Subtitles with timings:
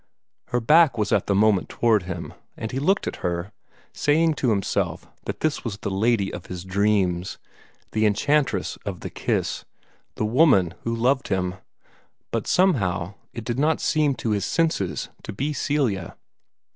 [0.47, 3.51] Her back was at the moment toward him; and he looked at her,
[3.93, 7.37] saying to himself that this was the lady of his dreams,
[7.91, 9.63] the enchantress of the kiss,
[10.15, 11.53] the woman who loved him
[12.31, 16.15] but somehow it did not seem to his senses to be Celia.